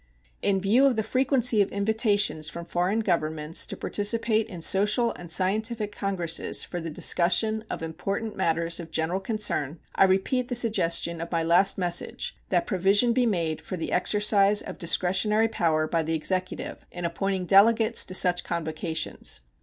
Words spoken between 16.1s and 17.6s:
Executive in appointing